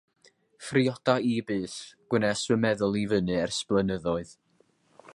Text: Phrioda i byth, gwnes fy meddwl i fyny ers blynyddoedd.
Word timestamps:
Phrioda 0.67 1.15
i 1.33 1.35
byth, 1.51 1.77
gwnes 2.15 2.43
fy 2.49 2.59
meddwl 2.65 2.99
i 3.05 3.07
fyny 3.15 3.39
ers 3.45 3.63
blynyddoedd. 3.73 4.37